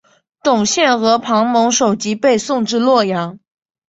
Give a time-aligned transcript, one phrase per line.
[0.41, 3.37] 董宪和庞萌首级被送至洛阳。